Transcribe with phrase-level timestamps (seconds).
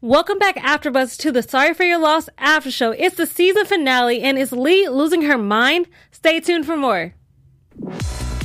[0.00, 2.92] Welcome back, AfterBuzz, to the Sorry for Your Loss after show.
[2.92, 5.88] It's the season finale, and is Leigh losing her mind?
[6.12, 7.14] Stay tuned for more.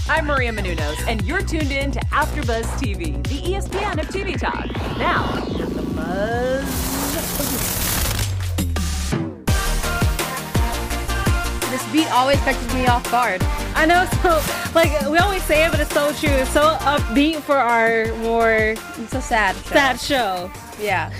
[0.09, 4.65] I'm Maria Menounos, and you're tuned in to AfterBuzz TV, the ESPN of TV talk.
[4.97, 6.65] Now, the buzz.
[11.69, 13.43] This beat always catches me off guard.
[13.75, 14.41] I know, so
[14.73, 16.29] like we always say it, but it's so true.
[16.35, 19.55] It's so upbeat for our more I'm so sad.
[19.55, 19.61] show.
[19.69, 20.51] sad show.
[20.79, 21.13] Yeah.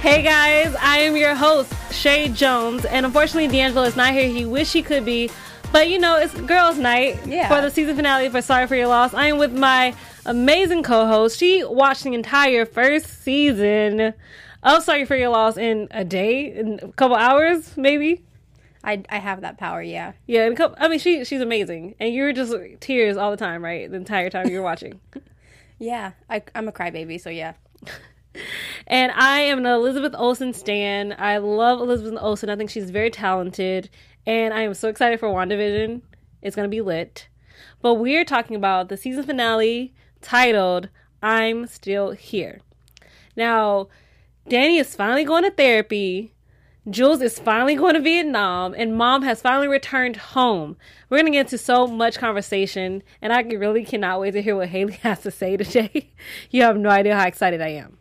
[0.00, 4.28] Hey guys, I am your host Chae' Jones, and unfortunately D'Angelo is not here.
[4.28, 5.30] He wish he could be,
[5.72, 7.48] but you know it's girls' night Yeah.
[7.48, 9.12] for the season finale for Sorry for Your Loss.
[9.12, 11.38] I am with my amazing co-host.
[11.38, 14.14] She watched the entire first season
[14.62, 18.22] of Sorry for Your Loss in a day, in a couple hours, maybe.
[18.84, 20.12] I, I have that power, yeah.
[20.26, 23.90] Yeah, couple, I mean she she's amazing, and you're just tears all the time, right?
[23.90, 25.00] The entire time you're watching.
[25.80, 26.10] Yeah.
[26.28, 27.52] I, I'm a crybaby, so yeah.
[28.86, 31.14] And I am an Elizabeth Olsen stan.
[31.18, 32.50] I love Elizabeth Olsen.
[32.50, 33.90] I think she's very talented.
[34.26, 36.02] And I am so excited for WandaVision.
[36.42, 37.28] It's going to be lit.
[37.80, 40.88] But we're talking about the season finale titled
[41.22, 42.60] I'm Still Here.
[43.36, 43.88] Now,
[44.48, 46.34] Danny is finally going to therapy.
[46.90, 50.76] Jules is finally going to Vietnam, and mom has finally returned home.
[51.10, 54.56] We're going to get into so much conversation, and I really cannot wait to hear
[54.56, 56.12] what Hayley has to say today.
[56.50, 57.97] you have no idea how excited I am.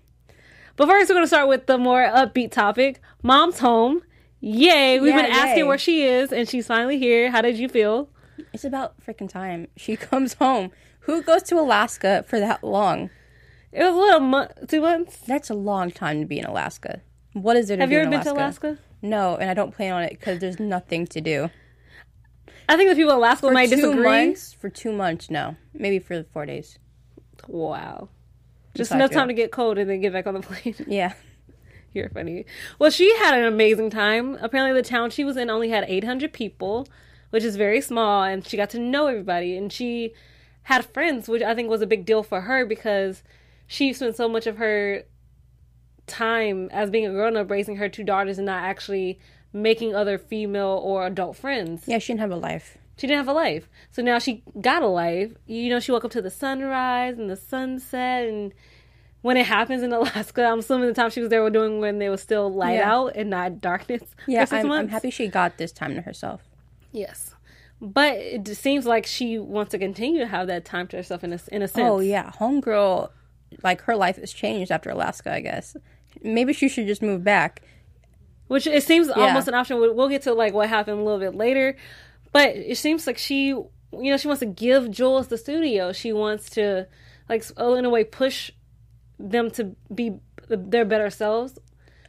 [0.77, 3.01] But first, we're going to start with the more upbeat topic.
[3.23, 4.03] Mom's home.
[4.39, 4.99] Yay.
[4.99, 5.63] We've Yeah, been asking yay.
[5.63, 7.31] where she is, and she's finally here.
[7.31, 8.09] How did you feel?
[8.53, 9.67] It's about freaking time.
[9.75, 10.71] She comes home.
[11.01, 13.09] Who goes to Alaska for that long?
[13.71, 15.17] It was a little month, two months.
[15.17, 17.01] That's a long time to be in Alaska.
[17.33, 18.77] What is there to Have you ever been to Alaska?
[19.01, 21.49] No, and I don't plan on it because there's nothing to do.
[22.69, 24.03] I think the people in Alaska For might two disagree.
[24.03, 24.53] months?
[24.53, 25.55] For two months, no.
[25.73, 26.77] Maybe for four days.
[27.47, 28.09] Wow.
[28.77, 30.75] Just Just enough time to get cold and then get back on the plane.
[30.87, 31.13] Yeah.
[31.93, 32.45] You're funny.
[32.79, 34.37] Well, she had an amazing time.
[34.41, 36.87] Apparently, the town she was in only had 800 people,
[37.31, 39.57] which is very small, and she got to know everybody.
[39.57, 40.13] And she
[40.63, 43.23] had friends, which I think was a big deal for her because
[43.65, 45.03] she spent so much of her
[46.05, 49.19] time as being a grown up raising her two daughters and not actually
[49.51, 51.83] making other female or adult friends.
[51.87, 52.77] Yeah, she didn't have a life.
[52.97, 53.69] She didn't have a life.
[53.91, 55.31] So now she got a life.
[55.45, 58.53] You know, she woke up to the sunrise and the sunset and
[59.21, 61.99] when it happens in Alaska, I'm assuming the time she was there were doing when
[61.99, 62.93] they was still light Yeah.
[62.93, 64.03] out and not darkness.
[64.27, 66.41] Yeah, I'm, I'm happy she got this time to herself.
[66.91, 67.35] Yes.
[67.79, 71.33] But it seems like she wants to continue to have that time to herself in
[71.33, 71.89] a, in a oh, sense.
[71.89, 73.11] Oh yeah, homegirl,
[73.63, 75.31] like her life has changed after Alaska.
[75.31, 75.75] I guess
[76.23, 77.61] maybe she should just move back.
[78.47, 79.77] Which it seems almost an option.
[79.77, 81.75] We'll, we'll get to like what happened a little bit later.
[82.31, 85.91] But it seems like she, you know, she wants to give Jules the studio.
[85.91, 86.87] She wants to,
[87.29, 88.51] like, oh, in a way, push
[89.19, 91.57] them to be their better selves.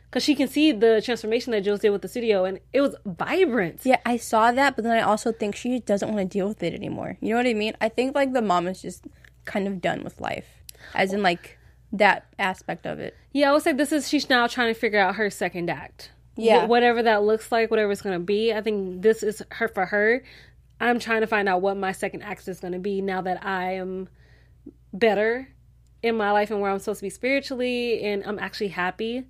[0.09, 2.97] Because she can see the transformation that Jules did with the studio, and it was
[3.05, 3.81] vibrant.
[3.85, 6.63] Yeah, I saw that, but then I also think she doesn't want to deal with
[6.63, 7.19] it anymore.
[7.21, 7.75] You know what I mean?
[7.79, 9.05] I think like the mom is just
[9.45, 10.47] kind of done with life,
[10.95, 11.59] as in like
[11.93, 13.17] that aspect of it.
[13.33, 16.11] Yeah, I would say this is she's now trying to figure out her second act.
[16.39, 16.67] Yeah.
[16.67, 18.53] Whatever that looks like, whatever it's going to be.
[18.53, 20.23] I think this is her for her.
[20.81, 23.45] I'm trying to find out what my second act is going to be now that
[23.45, 24.09] I am
[24.93, 25.49] better
[26.03, 29.27] in my life and where I'm supposed to be spiritually, and I'm actually happy.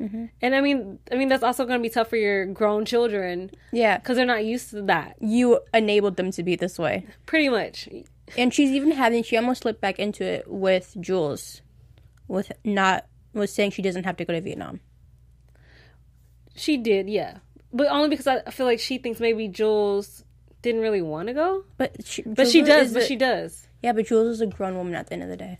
[0.00, 0.24] Mm-hmm.
[0.42, 3.52] And I mean, I mean that's also going to be tough for your grown children
[3.70, 5.14] Yeah, because they're not used to that.
[5.20, 7.88] you enabled them to be this way, Pretty much,
[8.36, 9.22] and she's even having.
[9.22, 11.62] She almost slipped back into it with Jules,
[12.26, 14.80] with not was saying she doesn't have to go to Vietnam.
[16.54, 17.38] She did, yeah,
[17.72, 20.24] but only because I feel like she thinks maybe Jules
[20.62, 22.92] didn't really want to go, But she, but she does.
[22.92, 23.68] But a- she does.
[23.82, 25.58] Yeah, but Jules is a grown woman at the end of the day.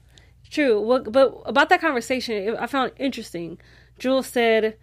[0.51, 0.81] True.
[0.81, 3.59] Well, but about that conversation, I found it interesting.
[3.99, 4.77] Jules said,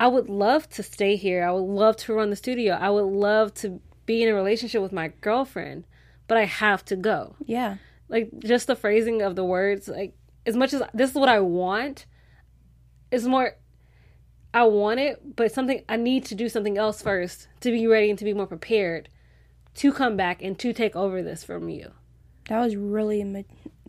[0.00, 1.44] I would love to stay here.
[1.44, 2.74] I would love to run the studio.
[2.74, 5.84] I would love to be in a relationship with my girlfriend,
[6.26, 7.36] but I have to go.
[7.44, 7.76] Yeah,
[8.08, 10.14] Like, just the phrasing of the words, like,
[10.46, 12.06] as much as this is what I want,
[13.12, 13.56] is more,
[14.52, 18.10] I want it, but something, I need to do something else first to be ready
[18.10, 19.08] and to be more prepared
[19.76, 21.92] to come back and to take over this from you.
[22.48, 23.22] that was really.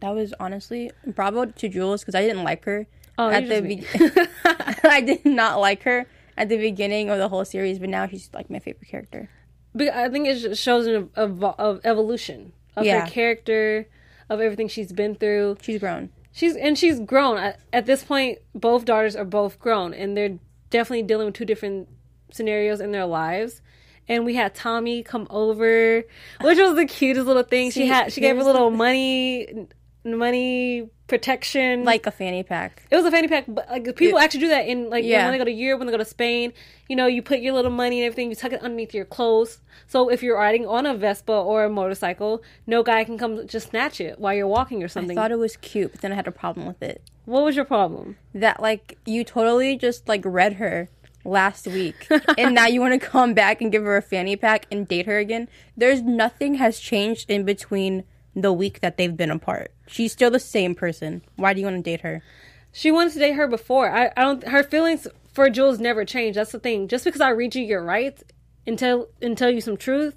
[0.02, 2.88] That was honestly bravo to Jules because I didn't like her
[3.20, 4.28] Oh, at the just be-
[4.90, 8.30] I did not like her at the beginning of the whole series, but now she's
[8.34, 9.30] like my favorite character.
[9.76, 13.02] But I think it shows an ev- of evolution of Yeah.
[13.02, 13.88] her character,
[14.30, 15.58] of everything she's been through.
[15.62, 16.10] She's grown.
[16.32, 17.38] She's and she's grown.
[17.38, 20.40] At, at this point, both daughters are both grown, and they're
[20.72, 21.88] definitely dealing with two different
[22.32, 23.62] scenarios in their lives.
[24.08, 26.04] And we had Tommy come over,
[26.42, 27.70] which was the cutest little thing.
[27.70, 29.68] she See, had she gave her little money
[30.04, 31.84] money protection.
[31.84, 32.84] Like a fanny pack.
[32.90, 35.24] it was a fanny pack, but like people It- actually do that in like Yeah.
[35.26, 36.54] when they go to Europe, when they go to Spain.
[36.88, 39.60] You know, you put your little money and everything, you tuck it underneath your clothes.
[39.88, 43.70] So if you're riding on a Vespa or a motorcycle, no guy can come just
[43.70, 45.18] snatch it while you're walking or something.
[45.18, 47.02] I thought it was cute, but then I had a problem with it.
[47.26, 48.18] what was your problem?
[48.34, 50.90] That like you totally just like read her
[51.24, 52.08] last week,
[52.38, 55.06] and now you want to come back and give her a fanny pack and date
[55.06, 55.48] her again.
[55.78, 58.04] There's nothing has changed in between
[58.36, 59.72] the week that they've been apart.
[59.92, 61.22] She's still the same person.
[61.36, 62.24] Why do you want to date her?
[62.72, 63.92] She wanted to date her before.
[63.92, 64.48] I, I don't.
[64.48, 66.38] Her feelings for Jules never changed.
[66.38, 66.88] That's the thing.
[66.88, 68.24] Just because I read you your rights
[68.66, 70.16] and tell and tell you some truth,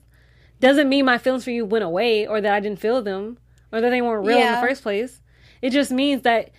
[0.61, 3.39] doesn't mean my feelings for you went away or that I didn't feel them
[3.73, 5.21] or that they weren't real in the first place.
[5.61, 6.51] It just means that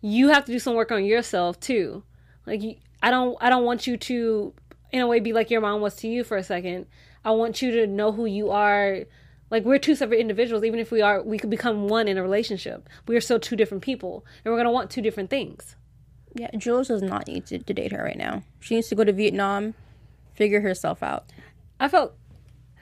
[0.00, 2.04] you have to do some work on yourself too.
[2.46, 3.36] Like you, I don't.
[3.40, 4.54] I don't want you to,
[4.92, 6.86] in a way, be like your mom was to you for a second.
[7.22, 9.00] I want you to know who you are.
[9.52, 10.64] Like we're two separate individuals.
[10.64, 12.88] Even if we are, we could become one in a relationship.
[13.06, 15.76] We are still two different people, and we're gonna want two different things.
[16.34, 18.44] Yeah, Jules does not need to, to date her right now.
[18.60, 19.74] She needs to go to Vietnam,
[20.34, 21.26] figure herself out.
[21.78, 22.14] I felt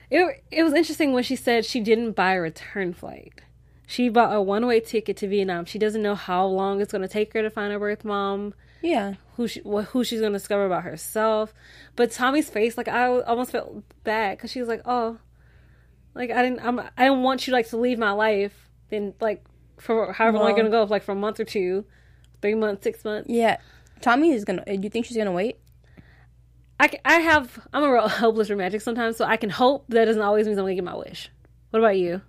[0.09, 0.43] it.
[0.49, 3.41] It was interesting when she said she didn't buy a return flight.
[3.85, 5.65] She bought a one way ticket to Vietnam.
[5.65, 8.53] She doesn't know how long it's going to take her to find her birth mom.
[8.81, 9.15] Yeah.
[9.35, 11.53] Who she, who she's going to discover about herself.
[11.97, 15.17] But Tommy's face, like I almost felt bad because she was like, "Oh,
[16.13, 16.59] like I didn't.
[16.65, 16.79] I'm.
[16.79, 18.69] I didn't want you like to leave my life.
[18.89, 19.43] Then like
[19.79, 21.85] for however long Well- you're going to go, like for a month or two,
[22.41, 23.29] three months, six months.
[23.29, 23.57] Yeah.
[24.01, 24.65] Tommy is gonna.
[24.65, 25.57] Do you think she's gonna wait?
[26.79, 30.21] I, I have I'm a real hopeless romantic sometimes, so I can hope that doesn't
[30.21, 31.29] always mean I'm gonna get my wish.
[31.69, 32.21] What about you?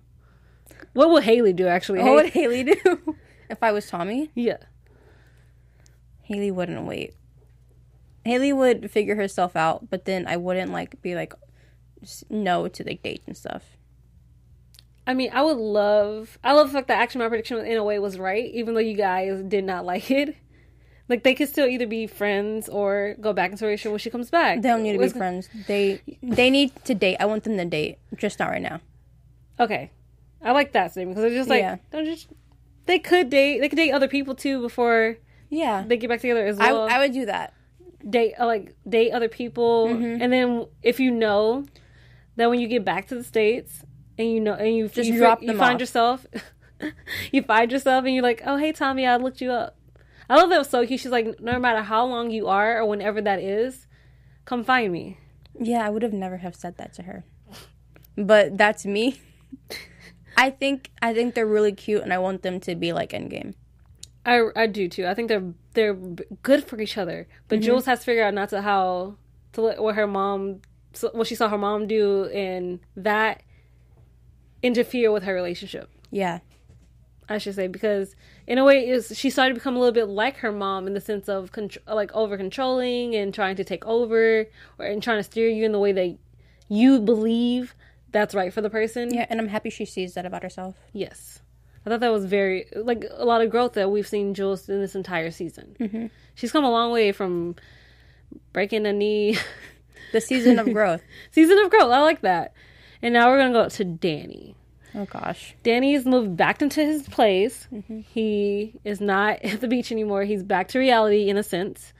[0.93, 1.99] What would Hayley do actually?
[2.03, 3.15] What would Hayley do
[3.49, 4.29] if I was Tommy?
[4.35, 4.57] yeah.
[6.21, 7.15] Hayley wouldn't wait.
[8.23, 11.33] Hayley would figure herself out, but then I wouldn't like be like
[12.29, 13.63] no to like dates and stuff.
[15.05, 16.37] I mean, I would love.
[16.43, 18.79] I love the fact that actually my prediction in a way was right, even though
[18.79, 20.35] you guys did not like it.
[21.09, 24.09] Like they could still either be friends or go back into a relationship when she
[24.09, 24.61] comes back.
[24.61, 25.49] They don't need to be friends.
[25.67, 27.17] They they need to date.
[27.19, 28.79] I want them to date, just not right now.
[29.59, 29.91] Okay,
[30.41, 31.77] I like that statement because it's just like Yeah.
[31.91, 32.29] don't just.
[32.85, 33.59] They could date.
[33.59, 35.17] They could date other people too before
[35.49, 36.87] Yeah, they get back together as well.
[36.89, 37.53] I would do that.
[38.09, 40.21] date uh, like date other people Mm-hmm.
[40.21, 41.65] and then if you know
[42.35, 43.83] that when you get back to the states
[44.17, 45.79] and you know and you Just you, drop you them find off.
[45.81, 46.25] yourself
[47.31, 49.77] you find yourself and you're like oh hey tommy i looked you up
[50.29, 52.79] i love that it was so cute she's like no matter how long you are
[52.79, 53.87] or whenever that is
[54.45, 55.17] come find me
[55.59, 57.23] Yeah, I would have never have said that to her,
[58.17, 59.21] but that's me.
[60.37, 63.53] I think I think they're really cute, and I want them to be like Endgame.
[64.25, 65.93] i i do too i think they're they're
[66.49, 67.65] good for each other but Mm-hmm.
[67.65, 69.15] jules has to figure out not to how
[69.53, 70.61] to let what her mom
[70.93, 73.41] so- what she saw her mom do and that
[74.61, 76.39] interfere with her relationship Yeah,
[77.27, 78.15] I should say, because
[78.47, 80.93] in a way, is she started to become a little bit like her mom in
[80.93, 84.45] the sense of contr- like over controlling and trying to take over,
[84.77, 86.17] or and trying to steer you in the way that
[86.69, 87.75] you believe
[88.11, 89.13] that's right for the person.
[89.13, 90.75] yeah, and I'm happy she sees that about herself.
[90.91, 91.41] Yes,
[91.85, 94.81] I thought that was very like a lot of growth that we've seen Jules in
[94.81, 95.75] this entire season.
[95.79, 96.05] Mm-hmm.
[96.35, 97.55] She's come a long way from
[98.51, 99.37] breaking a knee.
[100.13, 101.01] The season of growth.
[101.31, 101.91] season of growth.
[101.91, 102.53] I like that.
[103.01, 104.55] And now we're gonna go to Danny.
[104.95, 105.55] Oh gosh.
[105.63, 107.67] Danny's moved back into his place.
[107.73, 107.99] Mm-hmm.
[107.99, 110.23] He is not at the beach anymore.
[110.23, 111.91] He's back to reality in a sense.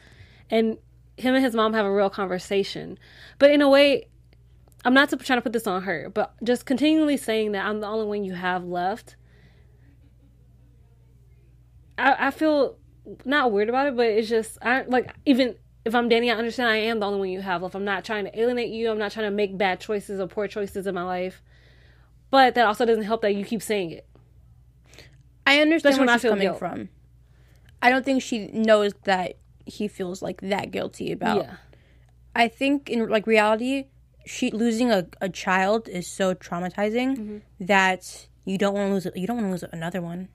[0.49, 0.77] And
[1.17, 2.97] him and his mom have a real conversation.
[3.39, 4.07] But in a way,
[4.85, 7.87] I'm not trying to put this on her, but just continually saying that I'm the
[7.87, 9.15] only one you have left.
[11.97, 12.77] I, I feel
[13.25, 16.69] not weird about it, but it's just I like even if I'm Danny, I understand
[16.69, 17.75] I am the only one you have left.
[17.75, 18.89] I'm not trying to alienate you.
[18.89, 21.41] I'm not trying to make bad choices or poor choices in my life.
[22.31, 24.07] But that also doesn't help that you keep saying it.
[25.45, 26.59] I understand Especially where I she's feel coming guilt.
[26.59, 26.89] from.
[27.81, 31.37] I don't think she knows that he feels like that guilty about.
[31.43, 31.55] Yeah.
[32.35, 33.85] I think in like reality,
[34.25, 37.37] she losing a, a child is so traumatizing Mm-hmm.
[37.65, 39.07] that you don't want to lose.
[39.15, 40.29] You don't want to lose another one.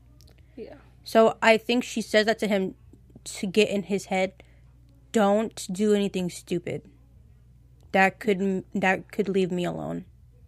[0.56, 0.74] Yeah.
[1.04, 2.74] So I think she says that to him
[3.24, 4.34] to get in his head.
[5.18, 6.82] Don't do anything stupid.
[7.90, 10.04] That could that could leave me alone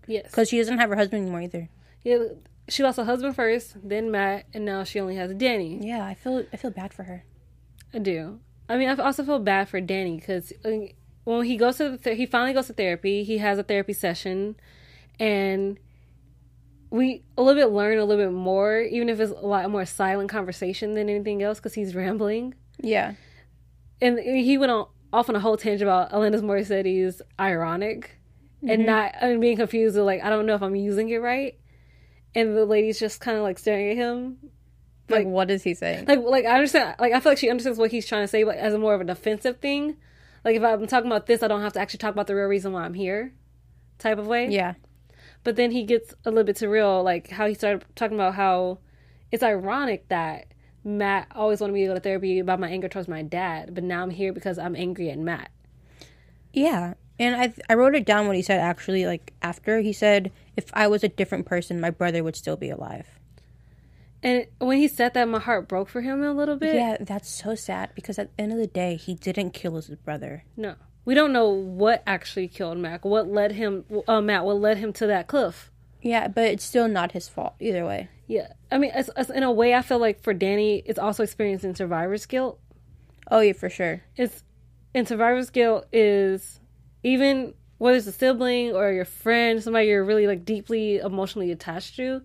[0.07, 0.27] Yes.
[0.27, 1.69] because she doesn't have her husband anymore either.
[2.05, 2.19] Yeah,
[2.69, 5.81] she lost her husband first, then Matt, and now she only has Danny.
[5.83, 7.25] Yeah, I feel I feel bad for her.
[7.93, 8.39] I do.
[8.69, 10.53] I mean, I also feel bad for Danny because
[11.25, 13.25] when he goes to the th- he finally goes to therapy.
[13.25, 14.55] He has a therapy session,
[15.19, 15.79] and
[16.91, 19.85] we a little bit learn a little bit more, even if it's a lot more
[19.85, 22.55] silent conversation than anything else, because he's rambling.
[22.81, 23.15] Yeah.
[24.01, 28.19] And he went on off on a whole tangent about Alanis Morissette's "Ironic,"
[28.63, 28.87] and mm-hmm.
[28.87, 29.97] not and being confused.
[29.97, 31.59] With, like, I don't know if I'm using it right.
[32.35, 34.39] And the lady's just kind of like staring at him,
[35.09, 36.07] Like, what is he saying?
[36.07, 38.45] like like I understand like I feel like she understands what he's trying to say,
[38.45, 39.97] but as a more of an offensive thing.
[40.45, 42.47] Like if I'm talking about this, I don't have to actually talk about the real
[42.47, 43.35] reason why I'm here,
[43.99, 44.49] type of way.
[44.49, 44.75] yeah.
[45.43, 48.35] But then he gets a little bit too real, like how he started talking about
[48.35, 48.79] how
[49.33, 50.47] it's ironic that
[50.85, 53.85] Matt always wanted me to go to therapy about my anger towards my dad, but
[53.85, 55.51] now I'm here because I'm angry at Matt.
[56.53, 56.95] Yeah.
[57.19, 60.71] And I I wrote it down what he said actually like after he said if
[60.73, 63.07] I was a different person my brother would still be alive.
[64.23, 66.75] And when he said that, my heart broke for him a little bit.
[66.75, 69.89] Yeah, that's so sad because at the end of the day he didn't kill his
[69.89, 70.45] brother.
[70.57, 73.05] No, we don't know what actually killed Mac.
[73.05, 74.45] What led him, uh, Matt?
[74.45, 75.70] What led him to that cliff?
[76.03, 78.09] Yeah, but it's still not his fault either way.
[78.27, 81.23] Yeah, I mean, it's, it's, in a way, I feel like for Danny, it's also
[81.23, 82.61] experiencing survivor's guilt.
[83.31, 84.03] Oh yeah, for sure.
[84.17, 84.45] It's
[84.95, 86.61] and survivor's guilt is
[87.03, 91.97] even whether it's a sibling or your friend, somebody you're really like deeply emotionally attached
[91.97, 92.23] to,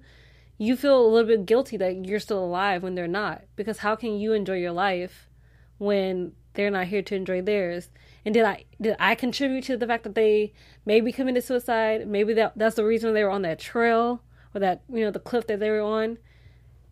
[0.57, 3.43] you feel a little bit guilty that you're still alive when they're not.
[3.55, 5.29] Because how can you enjoy your life
[5.77, 7.89] when they're not here to enjoy theirs?
[8.25, 10.53] And did I did I contribute to the fact that they
[10.85, 12.07] maybe committed suicide?
[12.07, 14.21] Maybe that that's the reason they were on that trail
[14.53, 16.17] or that you know the cliff that they were on.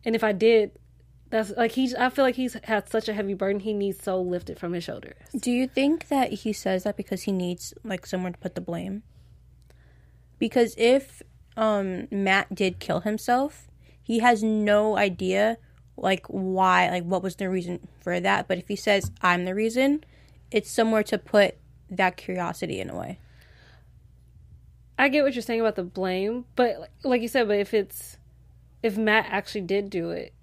[0.06, 0.72] And if I did,
[1.30, 1.96] that's like he's.
[1.96, 3.62] I feel like he's had such a heavy burden.
[3.62, 5.16] He needs so lifted from his shoulders.
[5.36, 8.62] Do you think that he says that because he needs like someone to put the
[8.62, 9.02] blame?
[10.38, 11.24] Because if
[11.58, 13.68] um Matt did kill himself,
[14.04, 15.58] he has no idea
[15.98, 18.48] like why, like what was the reason for that.
[18.48, 20.04] But if he says I'm the reason,
[20.54, 21.56] it's somewhere to put
[21.90, 23.20] that curiosity in a way.
[24.98, 28.18] I get what you're saying about the blame, but like, you said, but if it's
[28.84, 30.34] if Matt actually did do it,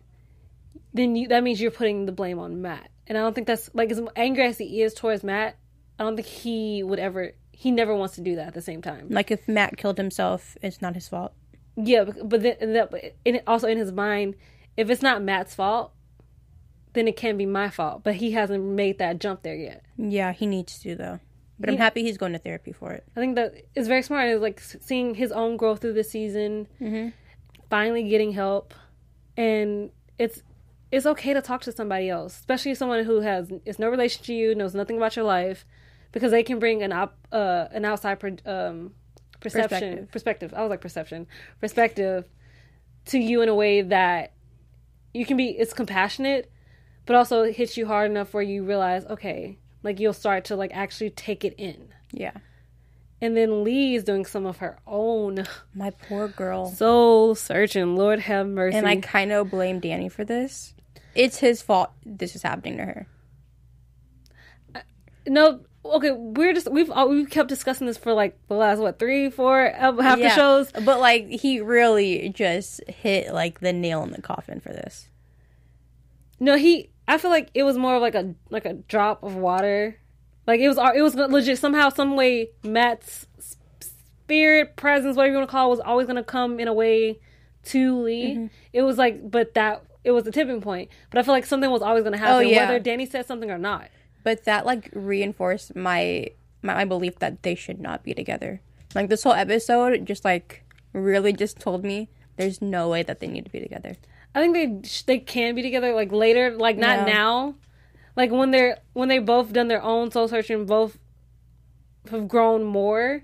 [0.92, 2.90] then you, that means you're putting the blame on Matt.
[3.06, 5.56] And I don't think that's like as angry as he is towards Matt.
[5.98, 7.32] I don't think he would ever.
[7.52, 9.08] He never wants to do that at the same time.
[9.10, 11.32] Like if Matt killed himself, it's not his fault.
[11.76, 14.34] Yeah, but but then that in, also in his mind,
[14.76, 15.92] if it's not Matt's fault,
[16.92, 18.02] then it can be my fault.
[18.02, 19.84] But he hasn't made that jump there yet.
[19.96, 21.20] Yeah, he needs to though.
[21.58, 23.04] But I'm happy he's going to therapy for it.
[23.14, 24.28] I think that it's very smart.
[24.30, 26.66] It's like seeing his own growth through the season,
[27.68, 28.72] finally getting help,
[29.36, 30.42] and it's
[30.90, 34.32] it's okay to talk to somebody else, especially someone who has is no relation to
[34.34, 35.66] you, knows nothing about your life,
[36.12, 38.92] because they can bring an op, uh, an outside per, um,
[39.40, 40.10] perception Perspective.
[40.10, 40.54] perspective.
[40.56, 41.26] I was like perception
[41.60, 42.26] perspective
[43.06, 44.32] to you in a way that
[45.12, 45.50] you can be.
[45.50, 46.50] It's compassionate,
[47.10, 50.54] but also it hits you hard enough where you realize, okay, like you'll start to
[50.54, 51.88] like actually take it in.
[52.12, 52.34] Yeah.
[53.20, 56.66] And then Leigh is doing some of her own My poor girl.
[56.70, 57.96] soul searching.
[57.96, 58.78] Lord have mercy.
[58.78, 60.72] And I kind of blame Danny for this.
[61.16, 63.06] It's his fault this is happening to her.
[65.26, 69.00] no, okay, we're just we've uh, we kept discussing this for like the last what
[69.00, 70.70] three, four uh, half the shows.
[70.70, 75.08] But like he really just hit like the nail in the coffin for this.
[76.40, 76.89] No, he.
[77.10, 79.98] I feel like it was more of like a like a drop of water.
[80.46, 85.48] Like it was it was legit somehow some way Matt's spirit presence whatever you want
[85.48, 87.18] to call it, was always gonna come in a way
[87.64, 88.34] to Leigh.
[88.36, 88.46] Mm-hmm.
[88.72, 90.88] It was like, but that it was the tipping point.
[91.10, 92.66] But I feel like something was always gonna happen, Oh, yeah.
[92.66, 93.88] whether Danny said something or not.
[94.22, 96.28] But that like reinforced my,
[96.62, 98.60] my my belief that they should not be together.
[98.94, 100.62] Like this whole episode just like
[100.92, 103.96] really just told me there's no way that they need to be together.
[104.34, 107.12] I think they they can be together like later, like not Yeah.
[107.14, 107.54] now,
[108.16, 110.98] like when they're when they both done their own soul searching, both
[112.10, 113.22] have grown more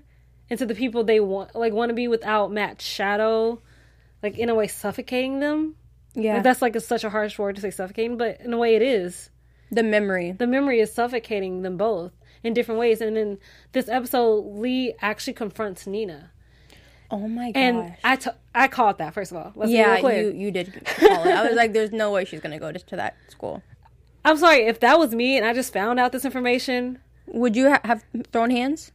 [0.49, 3.61] into the people they want, like want to be without Matt's shadow,
[4.23, 5.75] like in a way suffocating them.
[6.13, 6.35] Yeah.
[6.35, 8.75] Like, that's like a, such a harsh word to say suffocating, but in a way
[8.75, 9.29] it is.
[9.71, 10.31] the memory.
[10.31, 12.11] The memory is suffocating them both
[12.43, 13.37] in different ways, and in
[13.73, 16.31] this episode, Leigh actually confronts Nina,
[17.09, 17.61] Oh my gosh.
[17.61, 19.51] and I t- I called that first of all.
[19.55, 21.31] Let's be yeah, you you did call it.
[21.33, 23.63] I was like, there's no way she's gonna go to, to that school.
[24.25, 26.99] I'm sorry if that was me and I just found out this information.
[27.27, 28.91] Would you ha- have thrown hands?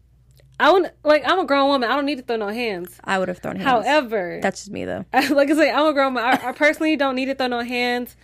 [0.61, 1.23] I wouldn't like.
[1.27, 1.91] I'm a grown woman.
[1.91, 3.01] I don't need to throw no hands.
[3.03, 3.69] I would have thrown hands.
[3.87, 5.05] However, that's just me though.
[5.13, 6.15] like I say, I'm a grown.
[6.15, 6.25] man.
[6.25, 8.15] I, I personally don't need to throw no hands.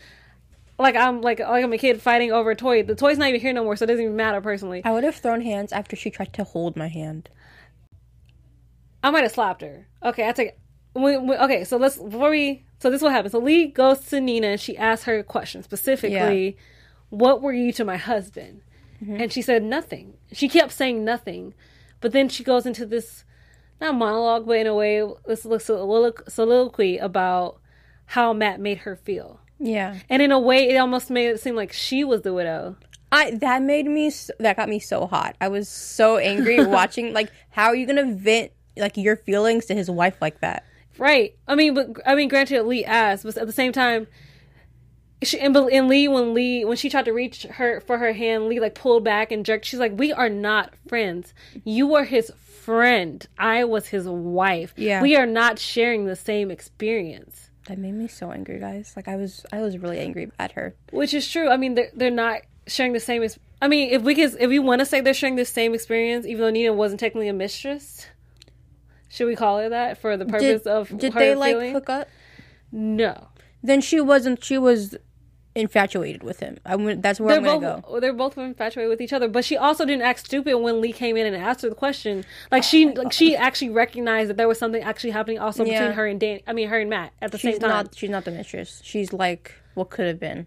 [0.79, 2.83] Like I'm like like I'm a kid fighting over a toy.
[2.83, 4.83] The toy's not even here no more, so it doesn't even matter personally.
[4.85, 7.29] I would have thrown hands after she tried to hold my hand.
[9.03, 9.87] I might have slapped her.
[10.03, 10.59] Okay, I take.
[10.93, 12.65] When, when, okay, so let's before we.
[12.81, 13.33] So this is what happens.
[13.33, 16.57] So Leigh goes to Nina and she asks her a question specifically.
[17.11, 18.63] What were you to my husband?
[19.03, 19.21] Mm-hmm.
[19.23, 20.15] And she said nothing.
[20.33, 21.55] She kept saying nothing,
[22.01, 23.25] but then she goes into this
[23.81, 27.61] not monologue, but in a way, this looks a soliloquy- soliloquy about
[28.07, 29.41] how Matt made her feel.
[29.59, 29.99] Yeah.
[30.09, 32.77] And in a way, it almost made it seem like she was the widow.
[33.11, 35.37] I that made me that got me so hot.
[35.41, 39.75] I was so angry watching like how are you gonna vent like your feelings to
[39.75, 40.65] his wife like that?
[40.99, 41.37] Right.
[41.47, 44.09] I mean, but I mean, granted, Leigh asked, but at the same time,
[45.23, 48.49] she, and, and Leigh when Leigh when she tried to reach her for her hand,
[48.49, 49.65] Leigh like pulled back and jerked.
[49.65, 51.35] She's like, "We are not friends.
[51.65, 53.27] You were his friend.
[53.39, 54.75] I was his wife.
[54.77, 55.03] Yeah.
[55.03, 58.95] we are not sharing the same experience." That made me so angry, guys.
[58.97, 60.75] Like I was, I was really angry at her.
[60.91, 61.49] Which is true.
[61.49, 63.23] I mean, they're they're not sharing the same.
[63.23, 65.75] Ex- I mean, if we could, if we want to say they're sharing the same
[65.75, 68.07] experience, even though Nina wasn't technically a mistress,
[69.09, 71.73] should we call it that for the purpose Did, of did her they like feeling?
[71.73, 72.09] hook up?
[72.71, 73.29] No,
[73.63, 74.45] Then she wasn't.
[74.45, 74.97] She was
[75.55, 76.59] infatuated with him.
[76.65, 78.01] I went, that's where they're I'm both go.
[78.01, 79.27] they're both infatuated with each other.
[79.27, 82.25] But she also didn't act stupid when Leigh came in and asked her the question.
[82.53, 85.81] Like she oh like she actually recognized that there was something actually happening also Yeah.
[85.81, 86.41] between her and Dan.
[86.47, 87.71] I mean, her and Matt at the She's same time.
[87.71, 87.95] not.
[87.97, 88.81] She's not the mistress.
[88.85, 90.47] She's like what could have been.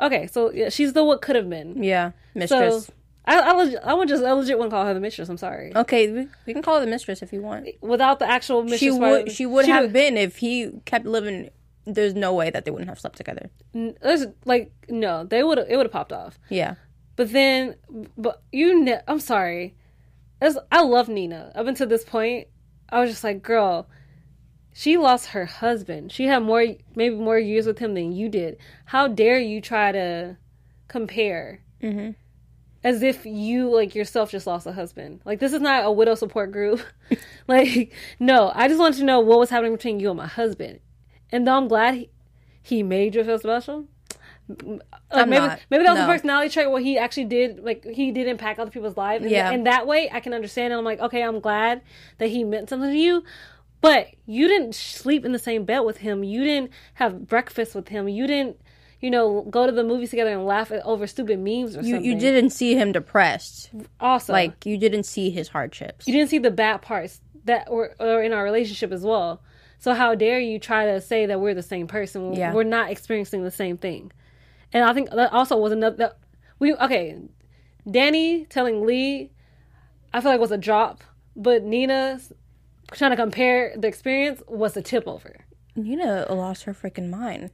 [0.00, 1.82] Okay, so yeah, she's the what could have been.
[1.82, 2.86] Yeah, mistress.
[2.86, 2.92] So
[3.24, 5.28] I I, legit, I would just I legit want to call her the mistress.
[5.28, 5.72] I'm sorry.
[5.76, 7.68] okay, we, we can call her the mistress if you want.
[7.80, 9.32] Without the actual mistress, She part would.
[9.32, 11.50] She would have would- been if he kept living.
[11.86, 13.50] There's no way that they wouldn't have slept together.
[13.72, 16.38] There's like no, they would it would have popped off.
[16.48, 16.74] Yeah.
[17.16, 17.74] But then,
[18.16, 19.74] but you, ne- I'm sorry.
[20.40, 21.52] As I love Nina.
[21.54, 22.48] Up until this point,
[22.88, 23.88] I was just like, girl,
[24.72, 26.12] she lost her husband.
[26.12, 28.56] She had more, maybe more years with him than you did.
[28.86, 30.36] How dare you try to
[30.88, 31.60] compare?
[31.82, 32.14] Mhm.
[32.82, 35.20] As if you like yourself just lost a husband.
[35.24, 36.80] Like this is not a widow support group.
[37.48, 40.80] like no, I just wanted to know what was happening between you and my husband.
[41.30, 42.10] And though I'm glad he,
[42.62, 43.86] he made you feel special.
[44.48, 44.80] Like
[45.12, 45.60] I'm maybe not.
[45.70, 46.04] maybe that was No.
[46.08, 49.22] a personality trait where he actually did like he did impact other people's lives.
[49.22, 49.50] And, Yeah.
[49.50, 50.72] and that way I can understand.
[50.72, 51.82] And I'm like, okay, I'm glad
[52.18, 53.22] that he meant something to you.
[53.80, 56.22] But you didn't sleep in the same bed with him.
[56.24, 58.08] You didn't have breakfast with him.
[58.08, 58.60] You didn't,
[59.00, 62.04] you know, go to the movies together and laugh over stupid memes or You something.
[62.04, 63.70] you didn't see him depressed.
[63.98, 66.06] also Like you didn't see his hardships.
[66.06, 69.40] you didn't see the bad parts that were, were in our relationship as well.
[69.78, 72.30] So how dare you try to say that we're the same person?
[72.30, 72.52] when Yeah.
[72.52, 74.12] We're not experiencing the same thing.
[74.72, 76.18] And I think that also was another that
[76.58, 77.16] we okay.
[77.90, 79.30] Danny telling Leigh,
[80.12, 81.02] I feel like was a drop,
[81.34, 82.20] but Nina
[82.92, 85.36] trying to compare the experience was a tip over.
[85.74, 87.50] Nina lost her freaking mind.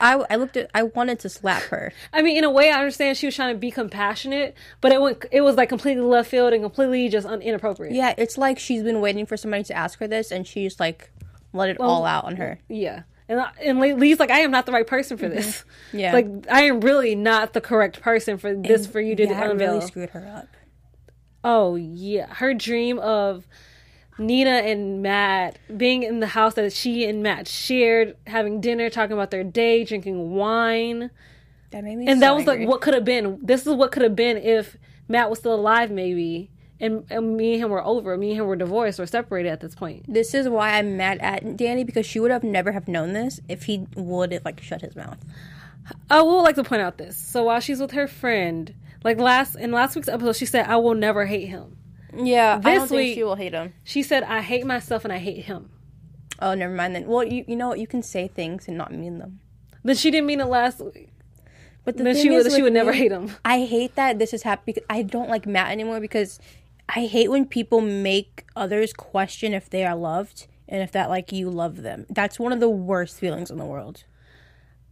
[0.00, 1.92] I, I looked at I wanted to slap her.
[2.12, 5.00] I mean, in a way, I understand she was trying to be compassionate, but it
[5.00, 7.94] went it was like completely left field and completely just un- inappropriate.
[7.94, 10.80] Yeah, it's like she's been waiting for somebody to ask her this, and she just
[10.80, 11.10] like
[11.52, 12.58] let it all out on her.
[12.68, 13.02] Yeah.
[13.28, 15.58] And, I- and Leigh- Leigh's like, I am not the right person for this.
[15.92, 15.98] Mm-hmm.
[15.98, 16.12] Yeah.
[16.12, 19.74] Like, I am really not the correct person for this for you to That unveil.
[19.76, 20.48] really screwed her up.
[21.42, 22.26] oh, yeah.
[22.34, 23.46] Her dream of
[24.18, 29.12] Nina and Matt being in the house that she and Matt shared, having dinner, talking
[29.12, 31.10] about their day, drinking wine.
[31.70, 32.06] That made me.
[32.06, 32.66] And so that was angry.
[32.66, 33.38] like what could have been.
[33.42, 34.76] This is what could have been if
[35.08, 36.50] Matt was still alive, maybe.
[36.80, 38.16] And, and me and him were over.
[38.16, 40.04] Me and him were divorced or separated at this point.
[40.12, 43.40] This is why I'm mad at Danny because she would have never have known this
[43.48, 45.18] if he would have like shut his mouth.
[46.10, 47.16] I would like to point out this.
[47.16, 50.76] So while she's with her friend, like last in last week's episode, she said, "I
[50.76, 51.76] will never hate him."
[52.16, 53.72] Yeah, This I don't think week- she will hate him.
[53.84, 55.70] She said, "I hate myself and I hate him."
[56.40, 57.06] Oh, never mind then.
[57.06, 57.78] Well, you you know what?
[57.78, 59.40] You can say things and not mean them.
[59.84, 61.10] But she didn't mean it last week.
[61.84, 63.30] But the Then thing she is would she would never hate him.
[63.44, 66.38] I hate that this is happening because I don't like Matt anymore because
[66.88, 71.30] I hate when people make others question if they are loved and if that like
[71.32, 72.06] you love them.
[72.08, 74.04] That's one of the worst feelings in the world.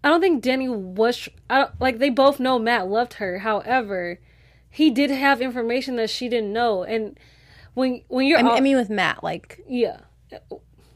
[0.04, 3.38] I don't think Danny was I like they both know Matt loved her.
[3.38, 4.20] However,
[4.72, 7.18] he did have information that she didn't know, and
[7.74, 9.98] when when you're I mean, all- I mean with Matt, like yeah.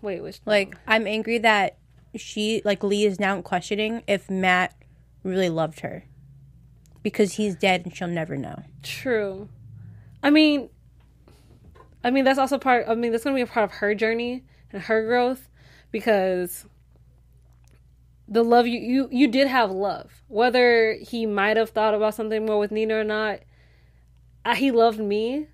[0.03, 1.77] Wait, which like I'm angry that
[2.17, 4.75] she like Leigh is now questioning if Matt
[5.23, 6.05] really loved her
[7.03, 8.62] because he's dead and she'll never know.
[8.83, 9.49] True.
[10.23, 10.71] I mean,
[12.03, 12.87] I mean that's also part.
[12.89, 15.49] I mean that's going to be a part of her journey and her growth
[15.91, 16.65] because
[18.29, 20.23] the love you you you did have love.
[20.29, 23.41] Whether he might have thought about something more with Nina or not,
[24.46, 25.48] I, he loved me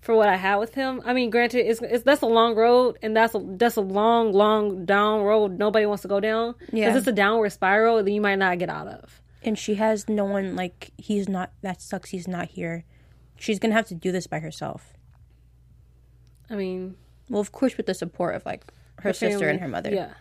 [0.00, 1.00] for what I had with him.
[1.04, 4.32] I mean, granted, it's, it's that's a long road, and that's a that's a long,
[4.32, 5.58] long down road.
[5.58, 6.54] Nobody wants to go down.
[6.72, 6.86] Yeah.
[6.86, 9.20] because it's a downward spiral that you might not get out of.
[9.42, 12.84] And she has no one like he's not that sucks he's not here.
[13.36, 14.92] She's going to have to do this by herself.
[16.48, 16.96] I mean,
[17.28, 18.64] Well, of course with the support of like
[19.00, 19.48] her, sister family.
[19.50, 19.90] and her mother.
[19.92, 20.14] Yeah.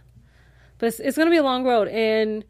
[0.78, 1.88] But it's, it's going to be a long road.
[1.90, 2.44] And,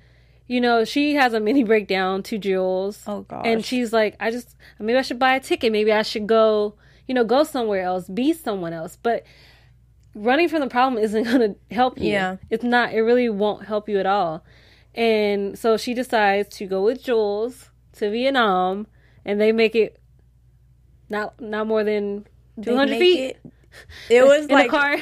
[0.47, 3.03] you know, she has a mini breakdown to Jules.
[3.07, 3.43] Oh, gosh.
[3.45, 5.71] And she's like, I just, maybe I should buy a ticket.
[5.71, 6.75] Maybe I should go,
[7.07, 8.97] you know, go somewhere else, be someone else.
[9.01, 9.23] But
[10.15, 12.11] running from the problem isn't going to help you.
[12.11, 12.37] Yeah.
[12.49, 14.43] It's not, it really won't help you at all.
[14.93, 18.87] And so she decides to go with Jules to Vietnam.
[19.25, 19.99] And they make it
[21.09, 22.25] not not more than
[22.61, 23.37] 200 feet
[24.09, 24.97] It, it was in like the car.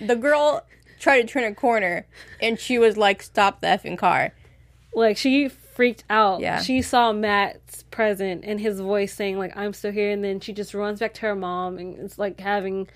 [0.00, 0.66] the girl
[0.98, 2.06] tried to turn a corner
[2.40, 4.34] and she was like, "Stop the effing car,"
[4.94, 6.40] Like she freaked out.
[6.40, 6.60] Yeah.
[6.60, 10.52] She saw Matt's present and his voice saying like I'm still here and then she
[10.52, 12.88] just runs back to her mom and it's like having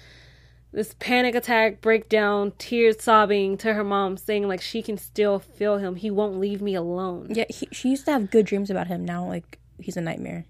[0.72, 5.78] this panic attack, breakdown, tears sobbing to her mom saying like she can still feel
[5.78, 5.96] him.
[5.96, 7.28] He won't leave me alone.
[7.30, 9.04] Yeah, he, she used to have good dreams about him.
[9.04, 10.44] Now, like he's a nightmare.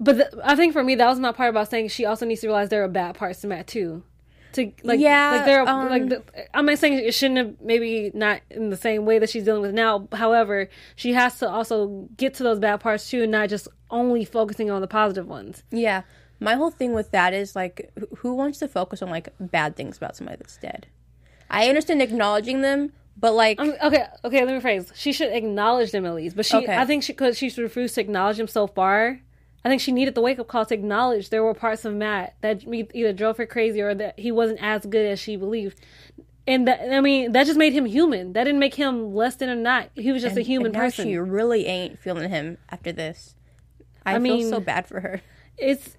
[0.00, 2.40] But the, I think for me that was my part about saying she also needs
[2.40, 4.02] to realize there are bad parts to Matt too.
[4.54, 6.22] To like Yeah, like they're um, like the,
[6.54, 9.62] I'm not saying it shouldn't have maybe not in the same way that she's dealing
[9.62, 10.08] with now.
[10.12, 14.24] However, she has to also get to those bad parts too, and not just only
[14.24, 15.62] focusing on the positive ones.
[15.70, 16.02] Yeah,
[16.40, 19.96] my whole thing with that is like, who wants to focus on like bad things
[19.96, 20.86] about somebody that's dead?
[21.48, 24.44] I understand acknowledging them, but like, Um, okay, okay.
[24.44, 24.90] Let me phrase.
[24.94, 26.76] She should acknowledge them at least, but she Okay.
[26.76, 29.20] I think she because she's refused to acknowledge them so far.
[29.64, 32.34] I think she needed the wake up call to acknowledge there were parts of Matt
[32.40, 35.78] that either drove her crazy or that he wasn't as good as she believed.
[36.46, 38.32] And that, I mean, that just made him human.
[38.32, 39.90] That didn't make him less than or not.
[39.94, 41.06] He was just a human and now person.
[41.06, 43.36] she really ain't feeling him after this.
[44.04, 45.20] I, I feel mean- so bad for her.
[45.56, 45.96] it's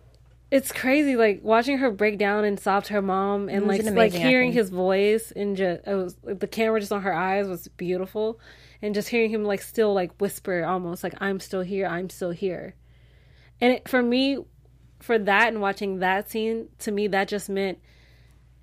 [0.51, 3.95] it's crazy like watching her break down and sob to her mom and like an
[3.95, 4.53] like hearing acting.
[4.59, 8.39] his voice and just it was the camera just on her eyes was beautiful
[8.79, 12.29] and just hearing him like still like whisper almost like i'm still here i'm still
[12.29, 12.75] here
[13.63, 14.37] and it, for me
[14.99, 17.79] for that and watching that scene to me that just meant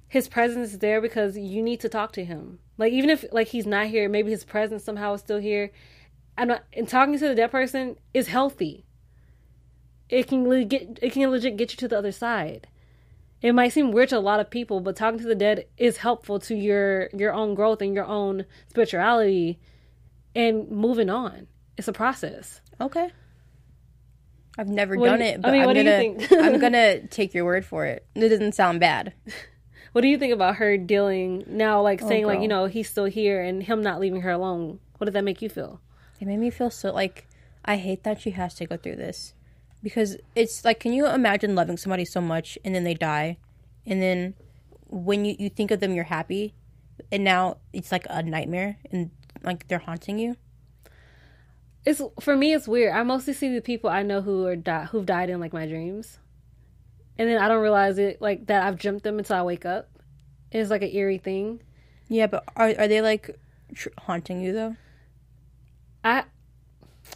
[0.06, 3.48] his presence is there because you need to talk to him like even if like
[3.48, 5.72] he's not here maybe his presence somehow is still here
[6.38, 8.86] and, and talking to the dead person is healthy
[10.10, 12.66] it can get it can legit get you to the other side.
[13.40, 15.98] It might seem weird to a lot of people, but talking to the dead is
[15.98, 19.60] helpful to your your own growth and your own spirituality
[20.34, 21.46] and moving on.
[21.76, 22.60] It's a process.
[22.80, 23.10] Okay.
[24.60, 25.98] I've never What do done you- it, I but mean, I'm what do you gonna
[25.98, 26.32] think?
[26.32, 28.04] I'm gonna take your word for it.
[28.14, 29.14] It doesn't sound bad.
[29.92, 32.88] What do you think about her dealing now like oh, saying like, you know, he's
[32.88, 34.78] still here and him not leaving her alone?
[34.98, 35.80] What did that make you feel?
[36.20, 37.26] It made me feel so like
[37.64, 39.34] I hate that she has to go through this
[39.82, 43.38] because it's like, can you imagine loving somebody so much and then they die,
[43.84, 44.34] and then
[44.86, 46.54] when you you think of them, you're happy,
[47.10, 49.10] and now it's like a nightmare and
[49.42, 50.36] like they're haunting you.
[51.84, 52.94] It's for me it's weird.
[52.94, 55.66] I mostly see the people I know who are di- who've died in like my
[55.66, 56.18] dreams.
[57.18, 59.88] And then I don't realize it like that I've dreamt them until I wake up.
[60.50, 61.62] It's like an eerie thing.
[62.08, 63.38] Yeah, but are are they like
[63.74, 64.76] tr- haunting you though?
[66.04, 66.24] I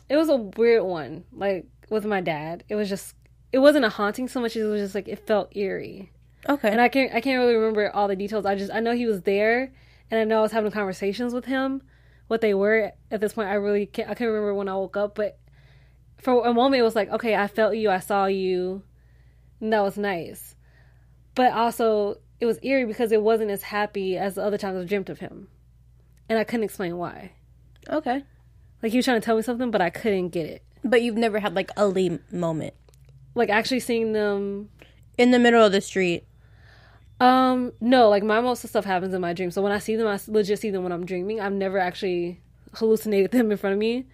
[0.09, 1.25] it was a weird one.
[1.33, 3.15] Like with my dad, it was just
[3.53, 6.11] it wasn't a haunting so much as it was just like it felt eerie.
[6.49, 6.69] Okay.
[6.71, 8.47] And I can't I can't really remember all the details.
[8.47, 9.73] I just I know he was there,
[10.11, 11.83] and I know I was having conversations with him.
[12.27, 14.97] What they were at this point, I really can't I can't remember when I woke
[14.97, 15.15] up.
[15.15, 15.39] But
[16.19, 18.83] for a moment, it was like okay, I felt you, I saw you,
[19.61, 20.57] and that was nice.
[21.35, 24.87] But also, it was eerie because it wasn't as happy as the other times I
[24.87, 25.49] dreamt of him,
[26.29, 27.33] and I couldn't explain why.
[27.89, 28.25] okay.
[28.83, 30.63] Like he was trying to tell me something, but I couldn't get it.
[30.85, 32.75] But you've never had like a Leigh moment
[33.35, 34.69] Like actually seeing them
[35.17, 36.25] in the middle of the street.
[37.21, 39.55] Um, no, like my most of the stuff happens in my dreams.
[39.55, 41.41] So when I see them, I legit see them when I'm dreaming.
[41.41, 42.41] I've never actually
[42.75, 44.07] hallucinated them in front of me.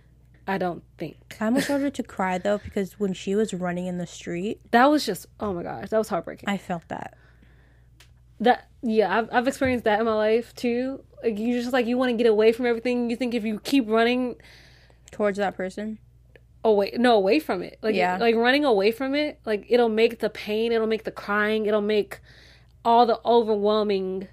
[0.47, 3.99] I don't think I almost started to cry though because when she was running in
[3.99, 5.27] the street, that was just.
[5.39, 6.49] Oh my gosh, that was heartbreaking.
[6.49, 7.17] I felt that.
[8.41, 11.03] that yeah, I've I've experienced that in my life too.
[11.23, 13.11] Like you just like you want to get away from everything.
[13.11, 14.37] You think if you keep running
[15.11, 15.99] towards that person.
[16.65, 18.17] away, no away from it, like Yeah.
[18.19, 21.81] like running away from it, like it'll make the pain, it'll make the crying, it'll
[21.81, 22.21] make
[22.85, 24.29] all the overwhelming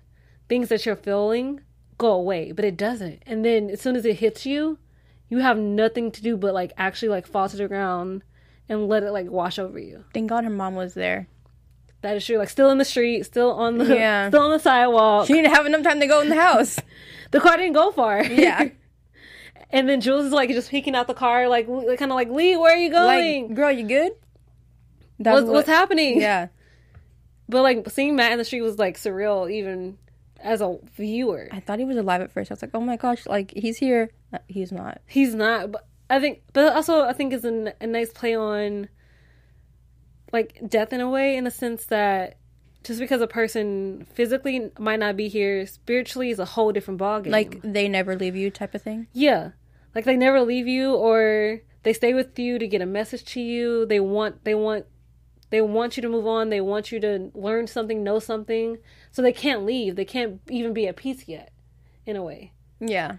[0.50, 1.62] things that you're feeling
[1.98, 2.52] go away.
[2.52, 3.24] But it doesn't.
[3.26, 4.78] And then as soon as it hits you,
[5.30, 8.24] you have nothing to do but like actually like fall to the ground
[8.70, 10.06] and let it like wash over you.
[10.14, 11.28] Thank God her mom was there.
[12.02, 12.38] That is true.
[12.38, 14.28] Like still in the street, still on the Yeah.
[14.30, 15.28] still on the sidewalk.
[15.28, 16.80] She didn't have enough time to go in the house.
[17.32, 18.24] the car didn't go far.
[18.24, 18.70] Yeah.
[19.72, 22.56] and then Jules is like just peeking out the car, like kind of like Leigh,
[22.56, 23.48] where are you going?
[23.48, 24.14] like, girl, you good?
[25.18, 26.22] What's, what- what's happening?
[26.22, 26.48] Yeah.
[27.50, 29.98] But like seeing Matt in the street was like surreal, even
[30.40, 31.48] as a viewer.
[31.52, 32.52] I thought he was alive at first.
[32.52, 34.12] I was like, oh my gosh, like he's here.
[34.34, 35.02] Uh, He's not.
[35.08, 38.90] He's not, but I think, but also I think is a nice play on
[40.34, 42.38] like death in a way, in the sense that
[42.84, 47.30] just because a person physically might not be here, spiritually is a whole different ballgame.
[47.32, 49.08] Like they never leave you type of thing.
[49.14, 49.52] yeah,
[49.96, 53.42] like they never leave you, or they stay with you to get a message to
[53.42, 53.86] you.
[53.86, 54.86] They want, they want.
[55.50, 56.50] They want you to move on.
[56.50, 58.78] They want you to learn something, know something.
[59.12, 59.96] So they can't leave.
[59.96, 61.52] They can't even be at peace yet,
[62.06, 62.52] in a way.
[62.80, 63.18] Yeah.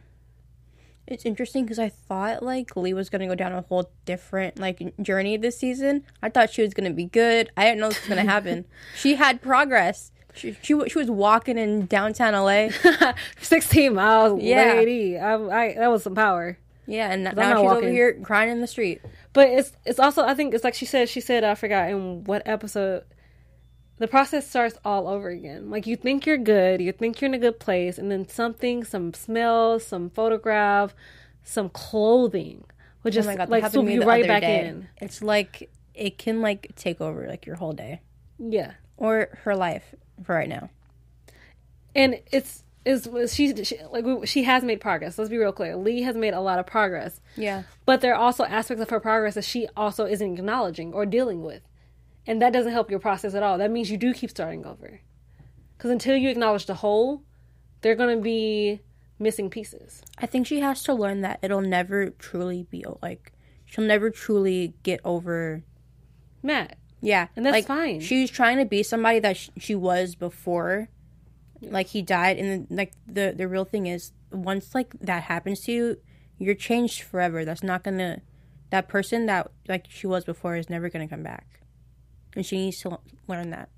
[1.07, 4.93] It's interesting because I thought like Leigh was gonna go down a whole different like
[5.01, 6.05] journey this season.
[6.23, 7.51] I thought she was gonna be good.
[7.57, 8.67] I didn't know this was gonna happen.
[8.95, 10.13] she had progress.
[10.35, 12.69] She, she she was walking in downtown LA.
[13.41, 14.75] 16 miles, Yeah.
[14.75, 15.19] lady.
[15.19, 16.59] I, I, that was some power.
[16.91, 19.03] Yeah, and now she's over here crying in the street.
[19.35, 22.25] But it's it's also I think it's like she said she said I forgot in
[22.25, 23.05] what episode
[23.99, 25.71] the process starts all over again.
[25.71, 28.85] Like you think you're good, you think you're in a good place, and then something,
[28.85, 30.95] some smell, some photograph,
[31.43, 32.65] some clothing
[33.03, 34.67] would Oh just my god, like swoop you right back day.
[34.67, 34.89] in.
[34.97, 38.01] It's like it can like take over like your whole day
[38.39, 38.73] Yeah.
[38.97, 40.71] or her life for right now.
[41.95, 45.19] and it's is she, she like we, she has made progress.
[45.19, 45.77] Let's be real clear.
[45.77, 47.65] Leigh has made a lot of progress, Yeah.
[47.85, 51.43] but there are also aspects of her progress that she also isn't acknowledging or dealing
[51.43, 51.63] with,
[52.27, 53.59] and that doesn't help your process at all.
[53.59, 55.01] That means you do keep starting over,
[55.77, 57.23] because until you acknowledge the whole,
[57.83, 58.81] they're going to be
[59.19, 60.03] missing pieces.
[60.19, 63.33] I think she has to learn that it'll never truly be like
[63.67, 65.63] she'll never truly get over.
[66.43, 68.01] Matt, Yeah, And that's like, fine.
[68.01, 70.89] She's trying to be somebody that sh- she was before,
[71.63, 75.73] like he died, and like the the real thing is once like that happens to
[75.73, 75.97] you,
[76.39, 77.45] you're changed forever.
[77.45, 78.21] That's not gonna
[78.71, 81.61] that person that like she was before is never gonna come back,
[82.37, 83.69] and she needs to learn that.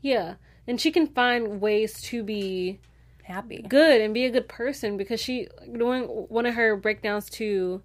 [0.00, 0.34] yeah,
[0.66, 2.80] and she can find ways to be
[3.24, 3.62] Happy.
[3.68, 7.82] good and be a good person because she doing one of her breakdowns to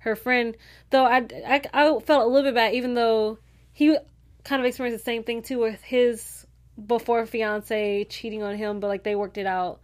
[0.00, 0.56] her friend
[0.90, 3.38] though I, I, I felt a little bit bad even though
[3.72, 3.96] he
[4.44, 6.37] kind of experienced the same thing too with his
[6.86, 9.80] before fiance cheating on him but like they worked it out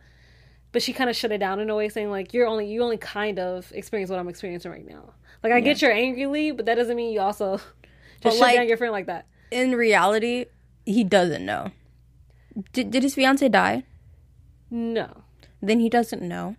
[0.72, 2.82] but she kind of shut it down in a way saying like you're only you
[2.82, 6.66] only kind of experience what i'm experiencing right now like i get you're angry but
[6.66, 7.72] that doesn't mean you also just
[8.22, 10.46] But, shut like- down your friend like that In reality,
[10.86, 11.70] he doesn't know.
[12.72, 13.84] Did did his fiance die?
[14.70, 15.22] no
[15.60, 16.56] Then he doesn't know.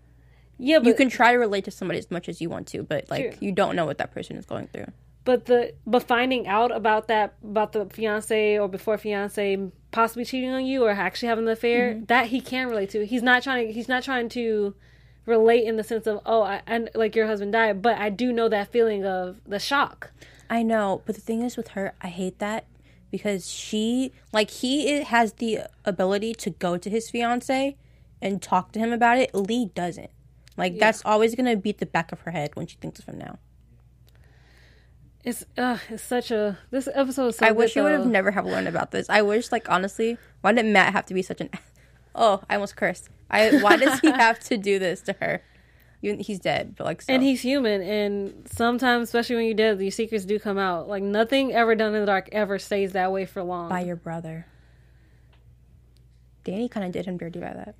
[0.57, 2.83] yeah but You can try to relate to somebody as much as you want to,
[2.83, 3.47] but like True.
[3.47, 4.87] you don't know what that person is going through.
[5.25, 10.51] But the but finding out about that about the fiance or before fiance possibly cheating
[10.51, 12.05] on you or actually having the affair mm-hmm.
[12.05, 13.05] that he can relate to.
[13.05, 14.75] He's not trying to he's not trying to
[15.25, 18.31] relate in the sense of oh I, and like your husband died, but I do
[18.31, 20.11] know that feeling of the shock.
[20.49, 22.65] I know, but the thing is with her, I hate that
[23.09, 27.77] because she like he has the ability to go to his fiance
[28.21, 29.33] and talk to him about it.
[29.33, 30.11] Leigh doesn't.
[30.57, 33.17] Like that's always gonna beat the back of her head when she thinks of him
[33.17, 33.39] now.
[35.25, 38.05] It's uh it's such a this episode is so I good, wish you would have
[38.05, 39.09] never have learned about this.
[39.09, 41.49] I wish, like honestly, why did Matt have to be such an?
[42.17, 43.09] Oh, I almost cursed.
[43.29, 45.43] I why does he have to do this to her?
[45.99, 47.11] He's dead, but like, so.
[47.11, 50.87] and he's human and sometimes especially when you're dead your secrets do come out.
[50.87, 53.67] Like nothing ever done in the dark ever stays that way for long.
[53.67, 54.45] by your brother.
[56.45, 57.75] Danny kind of did him dirty by that.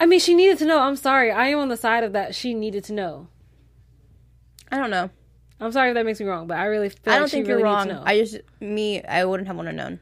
[0.00, 0.80] I mean she needed to know.
[0.80, 1.30] I'm sorry.
[1.30, 3.28] I am on the side of that she needed to know.
[4.72, 5.10] I don't know.
[5.60, 7.48] I'm sorry if that makes me wrong, but I really feel I don't like think
[7.48, 8.02] really you're needs wrong.
[8.06, 10.00] I just me, I wouldn't have want to known.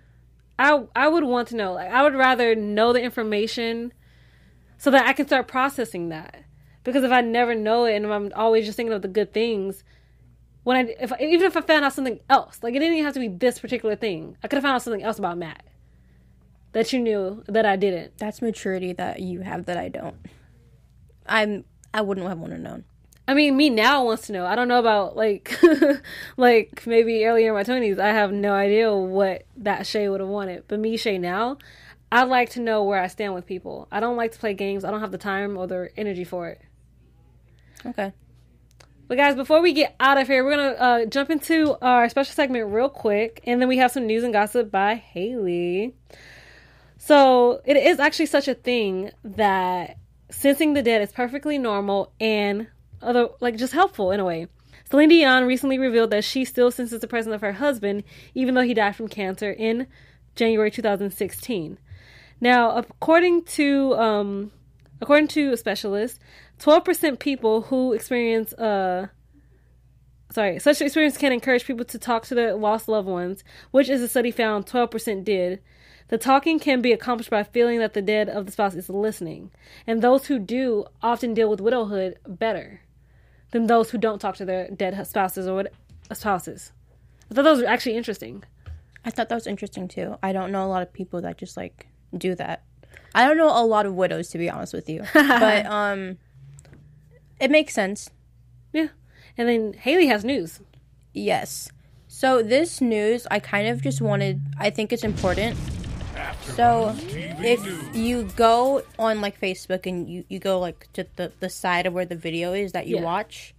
[0.59, 1.73] I I would want to know.
[1.73, 3.93] Like I would rather know the information
[4.79, 6.45] so that I can start processing that.
[6.85, 9.83] Because if I never know it and I'm always just thinking of the good things,
[10.63, 13.15] when I if even if I found out something else, like it didn't even have
[13.15, 14.37] to be this particular thing.
[14.43, 15.65] I could have found out something else about Matt
[16.73, 18.19] that you knew that I didn't.
[18.19, 20.17] That's maturity that you have that I don't.
[21.27, 21.65] I'm.
[21.95, 22.85] I wouldn't have wanted to known.
[23.29, 24.47] I mean, me now wants to know.
[24.47, 25.59] I don't know about like,
[26.37, 27.99] like maybe earlier in my twenties.
[27.99, 30.65] I have no idea what that Chae' would have wanted.
[30.69, 31.59] But me, Chae', now,
[32.13, 33.89] I like to know where I stand with people.
[33.91, 34.85] I don't like to play games.
[34.85, 36.61] I don't have the time or the energy for it.
[37.85, 38.13] Okay.
[39.09, 42.35] But guys, before we get out of here, we're gonna uh, jump into our special
[42.35, 45.95] segment real quick, and then we have some news and gossip by Hayley.
[46.99, 49.99] So it is actually such a thing that
[50.31, 52.67] sensing the dead is perfectly normal and
[53.03, 54.49] other like just helpful in a way.
[54.91, 58.05] Celine Dion recently revealed that she still senses the presence of her husband,
[58.35, 59.89] even though he died from cancer in
[60.37, 61.79] January 2016.
[62.41, 64.53] Now, according to um,
[65.01, 66.21] according to a specialist,
[66.61, 69.09] 12% people who experience uh
[70.31, 74.03] sorry, such experience can encourage people to talk to their lost loved ones, which is
[74.03, 75.61] a study found 12% did.
[76.09, 79.51] The talking can be accomplished by feeling that the dead of the spouse is listening,
[79.87, 82.83] and those who do often deal with widowhood better
[83.57, 85.73] than those who don't talk to their dead spouses or what
[86.13, 86.73] spouses.
[87.31, 88.45] I thought those were actually interesting.
[89.05, 90.17] I thought that was interesting too.
[90.23, 92.65] I don't know a lot of people that just like do that.
[93.15, 96.19] I don't know a lot of widows to be honest with you, but um,
[97.41, 98.11] it makes sense.
[98.73, 98.89] Yeah.
[99.39, 100.61] And then Hayley has news.
[101.15, 101.71] Yes.
[102.09, 104.41] So this news, I kind of just wanted.
[104.59, 105.57] I think it's important.
[106.55, 111.49] So if you go on like Facebook and you, you go like to the, the
[111.51, 113.03] side of where the video is that you Yeah.
[113.03, 113.55] watch,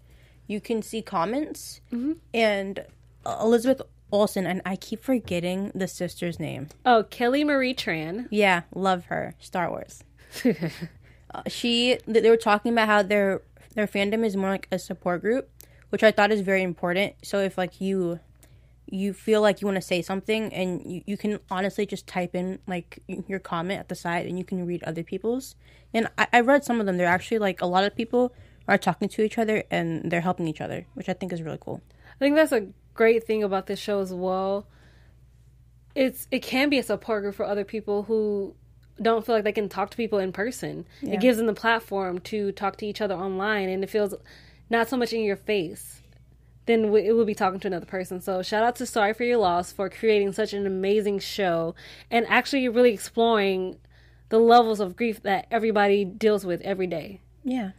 [0.47, 1.81] you can see comments.
[2.33, 2.85] And
[3.25, 6.69] uh, Elizabeth Olsen, and I keep forgetting the sister's name.
[6.85, 8.27] Oh, Kelly Marie Tran.
[8.31, 9.35] Yeah, love her.
[9.39, 10.03] Star Wars.
[10.45, 13.41] uh, she they were talking about how their
[13.75, 15.49] their fandom is more like a support group,
[15.89, 17.15] which I thought is very important.
[17.23, 18.19] So if like you
[18.87, 22.33] you feel like you want to say something and you, you can honestly just type
[22.33, 25.55] in like your comment at the side and you can read other people's
[25.93, 28.33] and I, I read some of them they're actually like a lot of people
[28.67, 31.59] are talking to each other and they're helping each other which i think is really
[31.59, 31.81] cool
[32.19, 34.67] I think that's a great thing about this show as well.
[35.93, 38.55] It's it can be a support group for other people who
[38.99, 40.85] don't feel like they can talk to people in person.
[41.01, 44.15] It gives them the platform to talk to each other online, and it feels
[44.69, 46.01] not so much in your face.
[46.67, 48.21] Then w- it will be talking to another person.
[48.21, 51.73] So shout out to Sorry for Your Loss for creating such an amazing show
[52.11, 53.77] and actually really exploring
[54.29, 57.21] the levels of grief that everybody deals with every day.
[57.43, 57.71] yeah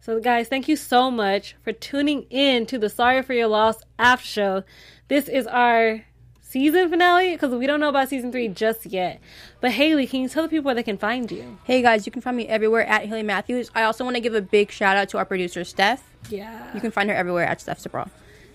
[0.00, 3.82] So, guys, thank you so much for tuning in to the Sorry for Your Loss
[3.98, 4.64] after show.
[5.08, 6.06] This is our
[6.50, 9.20] season finale because we don't know about season three just yet.
[9.60, 11.58] But, Hayley, can you tell the people where they can find you?
[11.64, 14.34] hey guys you can find me everywhere at Hayley Matthews i also want to give
[14.34, 16.74] a big shout out to our producer steph Yeah.
[16.74, 18.10] you can find her everywhere at steph sabra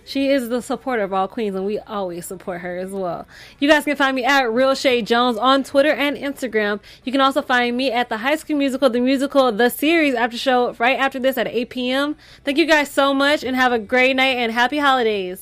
[0.08, 3.25] She is the supporter of all queens, and we always support her as well.
[3.60, 6.79] You guys can find me at Real Chae' Jones on Twitter and Instagram.
[7.05, 10.38] You can also find me at the High School Musical, the musical, the series after
[10.38, 12.15] show right after this at 8 p.m.
[12.43, 15.39] Thank you guys so much, and have a great night and happy holidays.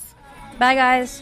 [0.59, 1.21] bye guys